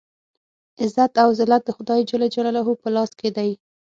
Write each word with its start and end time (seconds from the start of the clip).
عزت 0.81 1.13
او 1.23 1.29
ذلت 1.39 1.61
د 1.65 1.69
خدای 1.77 2.01
جل 2.09 2.21
جلاله 2.35 2.61
په 2.81 2.89
لاس 2.95 3.11
کې 3.19 3.29
دی. 3.37 3.51